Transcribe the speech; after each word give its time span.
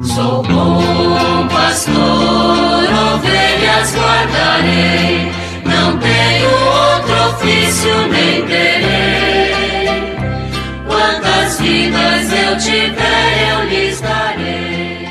Sou 0.00 0.44
bom 0.44 1.48
pastor, 1.48 1.96
ovelhas 1.96 3.92
guardarei, 3.96 5.26
não 5.64 5.98
tenho 5.98 6.48
outro 6.48 7.14
ofício 7.34 7.90
nem 8.08 8.46
terei. 8.46 9.50
Quantas 10.86 11.60
vidas 11.60 12.32
eu 12.32 12.56
tiver, 12.58 13.50
eu 13.50 13.68
lhes 13.68 14.00
darei. 14.00 15.08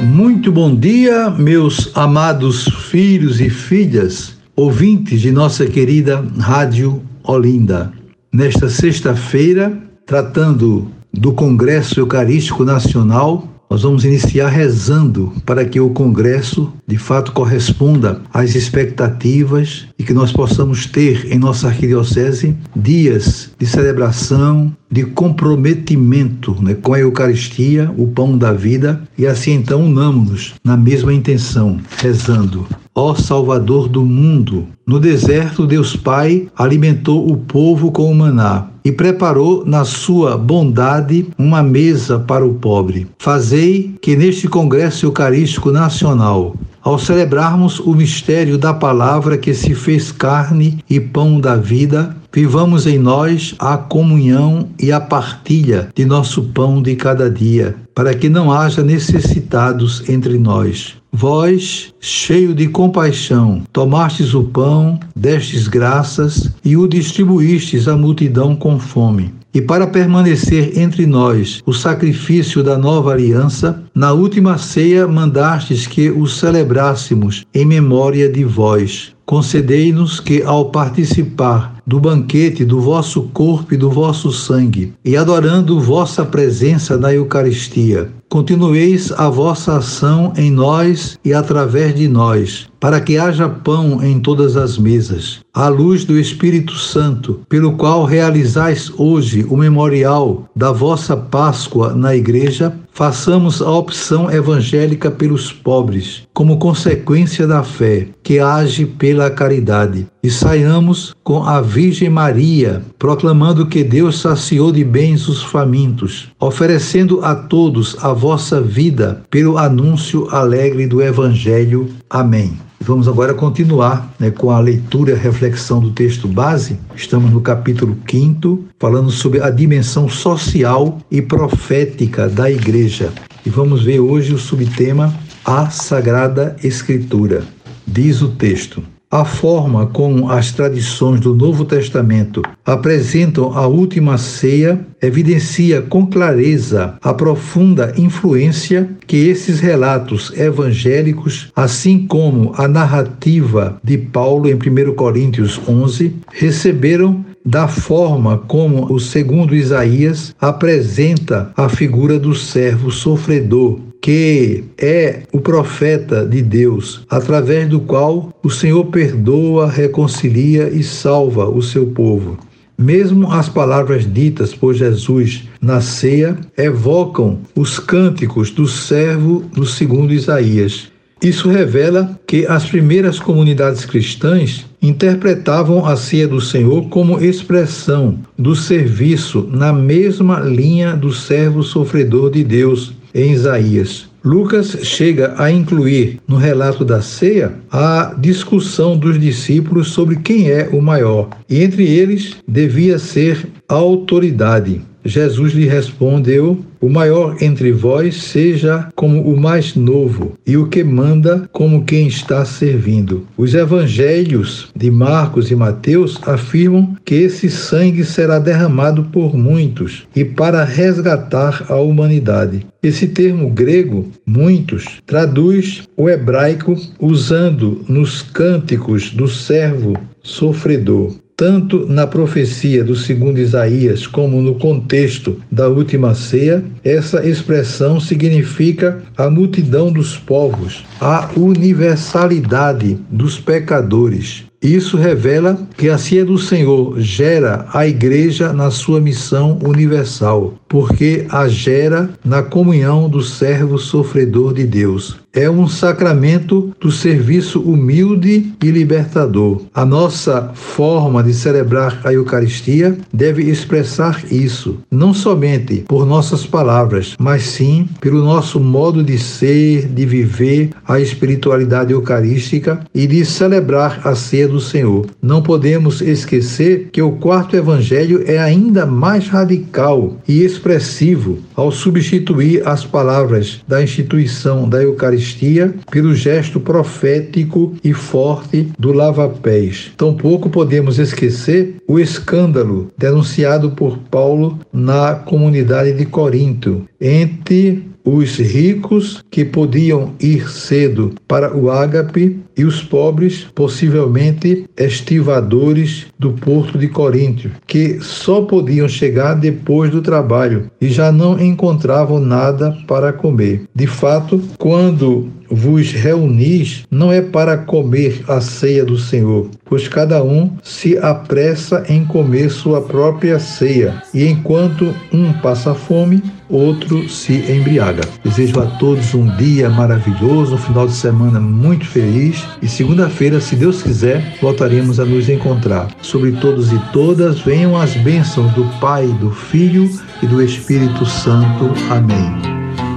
Muito 0.00 0.50
bom 0.50 0.74
dia, 0.74 1.28
meus 1.28 1.94
amados 1.94 2.64
filhos 2.88 3.42
e 3.42 3.50
filhas, 3.50 4.38
ouvintes 4.56 5.20
de 5.20 5.30
nossa 5.30 5.66
querida 5.66 6.24
Rádio 6.38 7.02
Olinda. 7.22 7.92
Nesta 8.32 8.70
sexta-feira, 8.70 9.78
tratando 10.06 10.90
do 11.12 11.34
Congresso 11.34 12.00
Eucarístico 12.00 12.64
Nacional, 12.64 13.53
nós 13.74 13.82
vamos 13.82 14.04
iniciar 14.04 14.50
rezando 14.50 15.32
para 15.44 15.64
que 15.64 15.80
o 15.80 15.90
Congresso 15.90 16.72
de 16.86 16.98
fato 16.98 17.32
corresponda 17.32 18.20
às 18.32 18.54
expectativas 18.54 19.86
e 19.98 20.04
que 20.04 20.12
nós 20.12 20.32
possamos 20.32 20.86
ter 20.86 21.32
em 21.32 21.38
nossa 21.38 21.68
arquidiocese 21.68 22.56
dias 22.76 23.50
de 23.58 23.66
celebração, 23.66 24.74
de 24.90 25.04
comprometimento 25.04 26.56
né, 26.62 26.74
com 26.74 26.92
a 26.92 27.00
Eucaristia, 27.00 27.92
o 27.96 28.06
pão 28.06 28.36
da 28.36 28.52
vida, 28.52 29.02
e 29.16 29.26
assim 29.26 29.52
então 29.52 29.84
unamos-nos 29.84 30.54
na 30.62 30.76
mesma 30.76 31.12
intenção, 31.12 31.80
rezando. 31.96 32.66
Ó 32.94 33.14
Salvador 33.14 33.88
do 33.88 34.04
mundo, 34.04 34.68
no 34.86 35.00
deserto 35.00 35.66
Deus 35.66 35.96
Pai 35.96 36.46
alimentou 36.56 37.28
o 37.28 37.36
povo 37.36 37.90
com 37.90 38.10
o 38.10 38.14
maná 38.14 38.68
e 38.84 38.92
preparou 38.92 39.64
na 39.64 39.84
sua 39.84 40.36
bondade 40.36 41.26
uma 41.38 41.62
mesa 41.62 42.18
para 42.18 42.46
o 42.46 42.54
pobre. 42.54 43.06
Fazei 43.18 43.96
que 44.00 44.14
neste 44.14 44.46
Congresso 44.46 45.06
Eucarístico 45.06 45.72
Nacional 45.72 46.54
ao 46.84 46.98
celebrarmos 46.98 47.80
o 47.80 47.94
mistério 47.94 48.58
da 48.58 48.74
palavra 48.74 49.38
que 49.38 49.54
se 49.54 49.74
fez 49.74 50.12
carne 50.12 50.78
e 50.88 51.00
pão 51.00 51.40
da 51.40 51.56
vida, 51.56 52.14
vivamos 52.30 52.86
em 52.86 52.98
nós 52.98 53.54
a 53.58 53.78
comunhão 53.78 54.68
e 54.78 54.92
a 54.92 55.00
partilha 55.00 55.88
de 55.94 56.04
nosso 56.04 56.42
pão 56.42 56.82
de 56.82 56.94
cada 56.94 57.30
dia, 57.30 57.74
para 57.94 58.14
que 58.14 58.28
não 58.28 58.52
haja 58.52 58.82
necessitados 58.82 60.06
entre 60.10 60.36
nós. 60.38 60.94
Vós, 61.10 61.94
cheio 62.00 62.54
de 62.54 62.68
compaixão, 62.68 63.62
tomastes 63.72 64.34
o 64.34 64.42
pão, 64.42 65.00
destes 65.16 65.68
graças 65.68 66.50
e 66.62 66.76
o 66.76 66.86
distribuístes 66.86 67.88
à 67.88 67.96
multidão 67.96 68.54
com 68.54 68.78
fome. 68.78 69.32
E 69.54 69.62
para 69.62 69.86
permanecer 69.86 70.76
entre 70.76 71.06
nós 71.06 71.62
o 71.64 71.72
sacrifício 71.72 72.60
da 72.62 72.76
nova 72.76 73.12
aliança, 73.12 73.84
na 73.94 74.12
última 74.12 74.58
ceia 74.58 75.06
mandastes 75.06 75.86
que 75.86 76.10
o 76.10 76.26
celebrássemos 76.26 77.44
em 77.54 77.64
memória 77.64 78.28
de 78.28 78.44
vós. 78.44 79.14
Concedei-nos 79.24 80.20
que, 80.20 80.42
ao 80.42 80.66
participar 80.66 81.76
do 81.86 81.98
banquete 82.00 82.64
do 82.64 82.80
vosso 82.80 83.22
corpo 83.32 83.72
e 83.72 83.76
do 83.76 83.90
vosso 83.90 84.30
sangue, 84.30 84.92
e 85.04 85.16
adorando 85.16 85.80
vossa 85.80 86.24
presença 86.24 86.98
na 86.98 87.14
Eucaristia, 87.14 88.10
continueis 88.28 89.12
a 89.12 89.30
vossa 89.30 89.76
ação 89.76 90.32
em 90.36 90.50
nós 90.50 91.18
e 91.24 91.32
através 91.32 91.94
de 91.94 92.08
nós, 92.08 92.68
para 92.84 93.00
que 93.00 93.16
haja 93.16 93.48
pão 93.48 94.04
em 94.04 94.20
todas 94.20 94.58
as 94.58 94.76
mesas, 94.76 95.40
à 95.54 95.68
luz 95.68 96.04
do 96.04 96.18
Espírito 96.18 96.74
Santo, 96.74 97.40
pelo 97.48 97.78
qual 97.78 98.04
realizais 98.04 98.92
hoje 98.98 99.42
o 99.48 99.56
memorial 99.56 100.46
da 100.54 100.70
vossa 100.70 101.16
Páscoa 101.16 101.94
na 101.94 102.14
Igreja, 102.14 102.74
façamos 102.94 103.60
a 103.60 103.70
opção 103.70 104.30
evangélica 104.30 105.10
pelos 105.10 105.52
pobres, 105.52 106.22
como 106.32 106.58
consequência 106.58 107.46
da 107.46 107.62
fé, 107.62 108.06
que 108.22 108.38
age 108.38 108.86
pela 108.86 109.28
caridade. 109.30 110.06
E 110.22 110.30
saiamos 110.30 111.14
com 111.22 111.42
a 111.42 111.60
Virgem 111.60 112.08
Maria, 112.08 112.82
proclamando 112.98 113.66
que 113.66 113.82
Deus 113.82 114.20
saciou 114.20 114.70
de 114.70 114.84
bens 114.84 115.28
os 115.28 115.42
famintos, 115.42 116.30
oferecendo 116.40 117.22
a 117.24 117.34
todos 117.34 117.96
a 118.02 118.12
vossa 118.12 118.60
vida 118.60 119.22
pelo 119.28 119.58
anúncio 119.58 120.28
alegre 120.30 120.86
do 120.86 121.02
Evangelho. 121.02 121.90
Amém. 122.14 122.56
Vamos 122.78 123.08
agora 123.08 123.34
continuar 123.34 124.14
né, 124.20 124.30
com 124.30 124.52
a 124.52 124.60
leitura 124.60 125.10
e 125.10 125.14
a 125.14 125.18
reflexão 125.18 125.80
do 125.80 125.90
texto 125.90 126.28
base. 126.28 126.78
Estamos 126.94 127.32
no 127.32 127.40
capítulo 127.40 127.96
5, 128.08 128.66
falando 128.78 129.10
sobre 129.10 129.42
a 129.42 129.50
dimensão 129.50 130.08
social 130.08 130.98
e 131.10 131.20
profética 131.20 132.28
da 132.28 132.48
igreja. 132.48 133.12
E 133.44 133.50
vamos 133.50 133.82
ver 133.82 133.98
hoje 133.98 134.32
o 134.32 134.38
subtema 134.38 135.12
A 135.44 135.70
Sagrada 135.70 136.54
Escritura. 136.62 137.42
Diz 137.84 138.22
o 138.22 138.28
texto. 138.28 138.93
A 139.14 139.24
forma 139.24 139.86
como 139.86 140.28
as 140.28 140.50
tradições 140.50 141.20
do 141.20 141.32
Novo 141.32 141.64
Testamento 141.64 142.42
apresentam 142.66 143.56
a 143.56 143.64
última 143.64 144.18
ceia 144.18 144.84
evidencia 145.00 145.80
com 145.80 146.04
clareza 146.04 146.96
a 147.00 147.14
profunda 147.14 147.94
influência 147.96 148.90
que 149.06 149.28
esses 149.28 149.60
relatos 149.60 150.32
evangélicos, 150.36 151.52
assim 151.54 152.08
como 152.08 152.54
a 152.56 152.66
narrativa 152.66 153.78
de 153.84 153.96
Paulo 153.98 154.48
em 154.48 154.54
1 154.54 154.96
Coríntios 154.96 155.60
11, 155.68 156.16
receberam 156.32 157.24
da 157.46 157.68
forma 157.68 158.38
como 158.38 158.92
o 158.92 158.98
segundo 158.98 159.54
Isaías 159.54 160.34
apresenta 160.40 161.52
a 161.56 161.68
figura 161.68 162.18
do 162.18 162.34
servo 162.34 162.90
sofredor, 162.90 163.78
que 164.04 164.64
é 164.76 165.22
o 165.32 165.40
profeta 165.40 166.26
de 166.26 166.42
Deus, 166.42 167.06
através 167.08 167.66
do 167.70 167.80
qual 167.80 168.34
o 168.42 168.50
Senhor 168.50 168.84
perdoa, 168.84 169.66
reconcilia 169.66 170.68
e 170.68 170.82
salva 170.82 171.48
o 171.48 171.62
seu 171.62 171.86
povo. 171.86 172.36
Mesmo 172.76 173.32
as 173.32 173.48
palavras 173.48 174.04
ditas 174.04 174.54
por 174.54 174.74
Jesus 174.74 175.48
na 175.58 175.80
ceia 175.80 176.36
evocam 176.54 177.38
os 177.56 177.78
cânticos 177.78 178.50
do 178.50 178.68
servo 178.68 179.42
do 179.54 179.64
segundo 179.64 180.12
Isaías. 180.12 180.92
Isso 181.22 181.48
revela 181.48 182.20
que 182.26 182.44
as 182.46 182.66
primeiras 182.66 183.18
comunidades 183.18 183.86
cristãs 183.86 184.66
interpretavam 184.82 185.86
a 185.86 185.96
ceia 185.96 186.28
do 186.28 186.42
Senhor 186.42 186.90
como 186.90 187.24
expressão 187.24 188.18
do 188.36 188.54
serviço 188.54 189.48
na 189.50 189.72
mesma 189.72 190.40
linha 190.40 190.94
do 190.94 191.10
servo 191.10 191.62
sofredor 191.62 192.30
de 192.30 192.44
Deus 192.44 192.92
em 193.14 193.32
Isaías. 193.32 194.08
Lucas 194.24 194.78
chega 194.82 195.34
a 195.36 195.50
incluir 195.50 196.18
no 196.26 196.36
relato 196.36 196.84
da 196.84 197.02
ceia 197.02 197.52
a 197.70 198.14
discussão 198.18 198.96
dos 198.96 199.20
discípulos 199.20 199.88
sobre 199.88 200.16
quem 200.16 200.50
é 200.50 200.68
o 200.72 200.80
maior, 200.80 201.28
e 201.48 201.62
entre 201.62 201.86
eles 201.86 202.36
devia 202.48 202.98
ser 202.98 203.46
a 203.68 203.74
autoridade. 203.74 204.80
Jesus 205.04 205.52
lhe 205.52 205.66
respondeu: 205.66 206.64
O 206.80 206.88
maior 206.88 207.36
entre 207.40 207.70
vós 207.72 208.22
seja 208.22 208.88
como 208.94 209.20
o 209.22 209.36
mais 209.36 209.74
novo, 209.74 210.32
e 210.46 210.56
o 210.56 210.66
que 210.66 210.82
manda 210.82 211.48
como 211.52 211.84
quem 211.84 212.06
está 212.06 212.44
servindo. 212.44 213.26
Os 213.36 213.54
evangelhos 213.54 214.70
de 214.74 214.90
Marcos 214.90 215.50
e 215.50 215.54
Mateus 215.54 216.18
afirmam 216.26 216.96
que 217.04 217.14
esse 217.14 217.50
sangue 217.50 218.04
será 218.04 218.38
derramado 218.38 219.04
por 219.04 219.36
muitos 219.36 220.06
e 220.16 220.24
para 220.24 220.64
resgatar 220.64 221.66
a 221.68 221.76
humanidade. 221.76 222.66
Esse 222.82 223.08
termo 223.08 223.50
grego, 223.50 224.08
muitos, 224.26 225.00
traduz 225.06 225.82
o 225.96 226.08
hebraico 226.08 226.76
usando 226.98 227.84
nos 227.88 228.22
cânticos 228.22 229.10
do 229.10 229.28
servo 229.28 229.94
sofredor 230.22 231.14
tanto 231.36 231.86
na 231.88 232.06
profecia 232.06 232.84
do 232.84 232.94
segundo 232.94 233.38
Isaías 233.38 234.06
como 234.06 234.40
no 234.40 234.54
contexto 234.54 235.40
da 235.50 235.68
última 235.68 236.14
ceia, 236.14 236.64
essa 236.82 237.26
expressão 237.26 237.98
significa 238.00 239.02
a 239.16 239.28
multidão 239.28 239.92
dos 239.92 240.16
povos, 240.16 240.84
a 241.00 241.30
universalidade 241.36 242.98
dos 243.10 243.38
pecadores. 243.38 244.44
Isso 244.62 244.96
revela 244.96 245.58
que 245.76 245.90
a 245.90 245.98
ceia 245.98 246.24
do 246.24 246.38
Senhor 246.38 246.98
gera 246.98 247.66
a 247.74 247.86
igreja 247.86 248.50
na 248.50 248.70
sua 248.70 248.98
missão 248.98 249.58
universal, 249.62 250.54
porque 250.74 251.24
a 251.30 251.46
gera 251.46 252.10
na 252.24 252.42
comunhão 252.42 253.08
do 253.08 253.22
servo 253.22 253.78
sofredor 253.78 254.52
de 254.52 254.64
Deus 254.64 255.20
é 255.34 255.50
um 255.50 255.66
sacramento 255.66 256.72
do 256.80 256.92
serviço 256.92 257.60
humilde 257.60 258.52
e 258.62 258.70
libertador. 258.70 259.62
A 259.74 259.84
nossa 259.84 260.52
forma 260.54 261.22
de 261.24 261.34
celebrar 261.34 262.00
a 262.04 262.12
Eucaristia 262.12 262.96
deve 263.12 263.42
expressar 263.42 264.22
isso, 264.30 264.78
não 264.90 265.12
somente 265.12 265.84
por 265.88 266.06
nossas 266.06 266.46
palavras, 266.46 267.16
mas 267.18 267.42
sim 267.42 267.88
pelo 268.00 268.22
nosso 268.22 268.60
modo 268.60 269.02
de 269.02 269.18
ser, 269.18 269.88
de 269.88 270.06
viver 270.06 270.70
a 270.86 271.00
espiritualidade 271.00 271.92
eucarística 271.92 272.80
e 272.94 273.06
de 273.06 273.24
celebrar 273.24 274.02
a 274.04 274.14
ceia 274.14 274.46
do 274.46 274.60
Senhor. 274.60 275.06
Não 275.20 275.42
podemos 275.42 276.00
esquecer 276.00 276.90
que 276.92 277.02
o 277.02 277.12
quarto 277.12 277.56
evangelho 277.56 278.22
é 278.26 278.38
ainda 278.38 278.86
mais 278.86 279.28
radical 279.28 280.16
e 280.28 280.42
expressivo 280.64 281.40
ao 281.54 281.70
substituir 281.70 282.66
as 282.66 282.86
palavras 282.86 283.60
da 283.68 283.82
instituição 283.82 284.66
da 284.66 284.82
Eucaristia 284.82 285.74
pelo 285.90 286.14
gesto 286.14 286.58
profético 286.58 287.74
e 287.84 287.92
forte 287.92 288.70
do 288.78 288.90
lava-pés. 288.90 289.92
Tampouco 289.94 290.48
podemos 290.48 290.98
esquecer 290.98 291.76
o 291.86 292.00
escândalo 292.00 292.90
denunciado 292.96 293.72
por 293.72 293.98
Paulo 294.10 294.58
na 294.72 295.14
comunidade 295.14 295.92
de 295.92 296.06
Corinto 296.06 296.88
entre 296.98 297.93
os 298.04 298.36
ricos 298.36 299.24
que 299.30 299.44
podiam 299.44 300.12
ir 300.20 300.48
cedo 300.50 301.12
para 301.26 301.56
o 301.56 301.70
ágape 301.70 302.38
e 302.56 302.64
os 302.64 302.82
pobres, 302.82 303.46
possivelmente 303.54 304.68
estivadores 304.76 306.06
do 306.18 306.32
porto 306.32 306.78
de 306.78 306.88
Coríntio, 306.88 307.50
que 307.66 307.98
só 308.00 308.42
podiam 308.42 308.86
chegar 308.86 309.34
depois 309.34 309.90
do 309.90 310.02
trabalho 310.02 310.70
e 310.80 310.88
já 310.88 311.10
não 311.10 311.40
encontravam 311.40 312.20
nada 312.20 312.76
para 312.86 313.12
comer. 313.12 313.62
De 313.74 313.86
fato, 313.86 314.40
quando 314.58 315.28
vos 315.50 315.92
reunis, 315.92 316.84
não 316.90 317.12
é 317.12 317.20
para 317.20 317.56
comer 317.56 318.22
a 318.28 318.40
ceia 318.40 318.84
do 318.84 318.98
Senhor, 318.98 319.48
pois 319.74 319.88
cada 319.88 320.22
um 320.22 320.52
se 320.62 320.96
apressa 320.98 321.84
em 321.88 322.04
comer 322.04 322.48
sua 322.48 322.80
própria 322.80 323.40
ceia, 323.40 324.00
e 324.14 324.24
enquanto 324.24 324.94
um 325.12 325.32
passa 325.32 325.74
fome, 325.74 326.22
outro 326.48 327.08
se 327.08 327.32
embriaga. 327.50 328.02
Desejo 328.22 328.60
a 328.60 328.66
todos 328.78 329.12
um 329.14 329.26
dia 329.34 329.68
maravilhoso, 329.68 330.54
um 330.54 330.58
final 330.58 330.86
de 330.86 330.92
semana 330.92 331.40
muito 331.40 331.84
feliz 331.86 332.44
e 332.62 332.68
segunda-feira, 332.68 333.40
se 333.40 333.56
Deus 333.56 333.82
quiser, 333.82 334.38
voltaremos 334.40 335.00
a 335.00 335.04
nos 335.04 335.28
encontrar. 335.28 335.88
Sobre 336.00 336.30
todos 336.30 336.72
e 336.72 336.78
todas 336.92 337.40
venham 337.40 337.76
as 337.76 337.96
bênçãos 337.96 338.52
do 338.52 338.64
Pai, 338.78 339.08
do 339.18 339.32
Filho 339.32 339.90
e 340.22 340.26
do 340.28 340.40
Espírito 340.40 341.04
Santo. 341.04 341.72
Amém. 341.90 342.32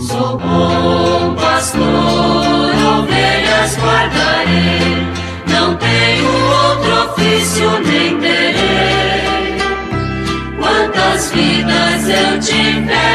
Sou 0.00 0.38
bom 0.38 1.34
pastor, 1.34 1.82
ovelhas 2.98 3.76
guardarei, 3.76 5.06
não 5.46 5.76
tenho 5.76 6.51
eu 12.42 12.46
tiver 12.46 13.11